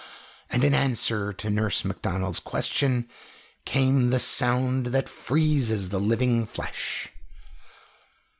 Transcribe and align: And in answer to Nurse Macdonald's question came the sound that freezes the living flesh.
And 0.49 0.63
in 0.63 0.73
answer 0.73 1.31
to 1.31 1.49
Nurse 1.51 1.85
Macdonald's 1.85 2.39
question 2.39 3.07
came 3.65 4.09
the 4.09 4.17
sound 4.17 4.87
that 4.87 5.07
freezes 5.07 5.89
the 5.89 5.99
living 5.99 6.47
flesh. 6.47 7.09